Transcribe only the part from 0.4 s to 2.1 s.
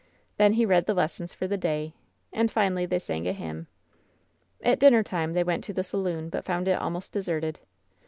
he read the lessons for the day;